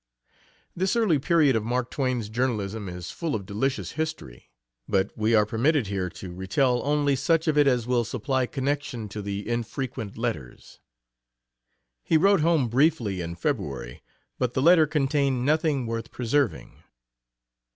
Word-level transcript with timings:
This 0.75 0.95
early 0.95 1.19
period 1.19 1.55
of 1.55 1.63
Mark 1.63 1.91
Twain's 1.91 2.27
journalism 2.27 2.89
is 2.89 3.11
full 3.11 3.35
of 3.35 3.45
delicious 3.45 3.91
history, 3.91 4.49
but 4.89 5.15
we 5.15 5.35
are 5.35 5.45
permitted 5.45 5.85
here 5.85 6.09
to 6.09 6.33
retell 6.33 6.81
only 6.83 7.15
such 7.15 7.47
of 7.47 7.55
it 7.55 7.67
as 7.67 7.85
will 7.85 8.03
supply 8.03 8.47
connection 8.47 9.07
to 9.09 9.21
the 9.21 9.47
infrequent 9.47 10.17
letters. 10.17 10.79
He 12.01 12.17
wrote 12.17 12.39
home 12.39 12.67
briefly 12.67 13.21
in 13.21 13.35
February, 13.35 14.01
but 14.39 14.55
the 14.55 14.61
letter 14.63 14.87
contained 14.87 15.45
nothing 15.45 15.85
worth 15.85 16.09
preserving. 16.09 16.81